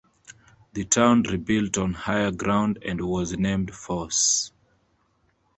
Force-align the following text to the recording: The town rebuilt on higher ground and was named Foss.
The 0.73 0.83
town 0.85 1.21
rebuilt 1.29 1.77
on 1.77 1.93
higher 1.93 2.31
ground 2.31 2.79
and 2.83 2.99
was 3.01 3.37
named 3.37 3.69
Foss. 3.75 4.51